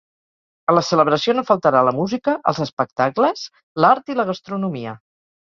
[0.71, 3.45] A la celebració no faltarà la música, els espectacles,
[3.85, 4.97] l’art i la gastronomia.